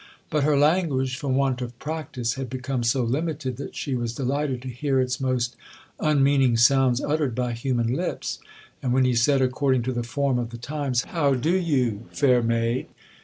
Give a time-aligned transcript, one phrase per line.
[0.31, 4.63] But her language, from want of practice, had become so limited, that she was delighted
[4.63, 5.55] to hear its most
[5.99, 8.39] unmeaning sounds uttered by human lips;
[8.81, 12.41] and when he said, according to the form of the times, 'How do you, fair
[12.41, 12.87] maid?'